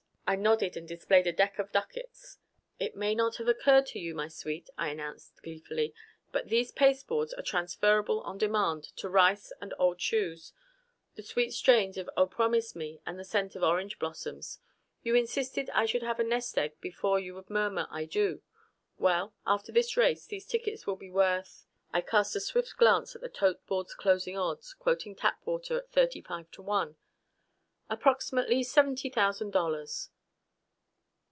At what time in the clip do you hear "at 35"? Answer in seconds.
25.79-26.49